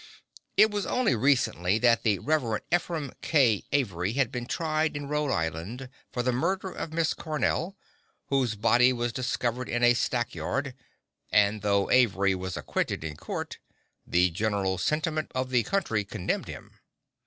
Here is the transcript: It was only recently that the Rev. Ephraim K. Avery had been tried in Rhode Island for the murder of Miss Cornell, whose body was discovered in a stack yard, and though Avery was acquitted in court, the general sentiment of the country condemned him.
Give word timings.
It 0.57 0.71
was 0.71 0.87
only 0.87 1.13
recently 1.15 1.77
that 1.77 2.01
the 2.01 2.17
Rev. 2.17 2.59
Ephraim 2.73 3.11
K. 3.21 3.65
Avery 3.71 4.13
had 4.13 4.31
been 4.31 4.47
tried 4.47 4.97
in 4.97 5.07
Rhode 5.07 5.29
Island 5.31 5.89
for 6.11 6.23
the 6.23 6.31
murder 6.31 6.71
of 6.71 6.91
Miss 6.91 7.13
Cornell, 7.13 7.77
whose 8.29 8.55
body 8.55 8.91
was 8.91 9.13
discovered 9.13 9.69
in 9.69 9.83
a 9.83 9.93
stack 9.93 10.33
yard, 10.33 10.73
and 11.31 11.61
though 11.61 11.91
Avery 11.91 12.33
was 12.33 12.57
acquitted 12.57 13.03
in 13.03 13.15
court, 13.15 13.59
the 14.03 14.31
general 14.31 14.79
sentiment 14.79 15.31
of 15.35 15.51
the 15.51 15.61
country 15.61 16.03
condemned 16.03 16.47
him. 16.47 16.79